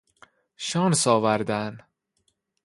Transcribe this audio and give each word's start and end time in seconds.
شانس 0.57 1.07
آوردن 1.07 1.77